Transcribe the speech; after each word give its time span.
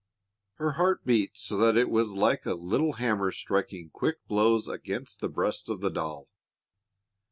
Her 0.55 0.71
heart 0.77 1.05
beat 1.05 1.37
so 1.37 1.57
that 1.57 1.77
it 1.77 1.87
was 1.87 2.09
like 2.09 2.47
a 2.47 2.55
little 2.55 2.93
hammer 2.93 3.31
striking 3.31 3.91
quick 3.91 4.25
blows 4.27 4.67
against 4.67 5.19
the 5.21 5.29
breast 5.29 5.69
of 5.69 5.81
the 5.81 5.91
doll. 5.91 6.27